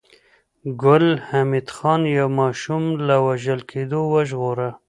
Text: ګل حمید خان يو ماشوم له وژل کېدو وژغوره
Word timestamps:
ګل 0.81 1.05
حمید 1.27 1.67
خان 1.75 2.01
يو 2.17 2.27
ماشوم 2.39 2.83
له 3.07 3.15
وژل 3.27 3.59
کېدو 3.71 3.99
وژغوره 4.13 4.69